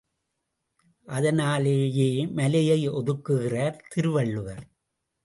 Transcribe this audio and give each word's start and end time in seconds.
அதனாலேயே 1.07 2.07
மலையை 2.31 2.89
ஒதுக்குகிறார் 2.89 3.77
திருவள்ளுவர். 3.87 4.65